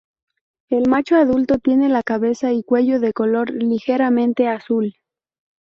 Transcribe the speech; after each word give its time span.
El 0.69 0.89
macho 0.89 1.15
adulto 1.15 1.59
tiene 1.59 1.87
la 1.87 2.01
cabeza 2.01 2.51
y 2.51 2.63
cuello 2.63 2.99
de 2.99 3.13
color 3.13 3.51
ligeramente 3.51 4.47
azul. 4.47 4.95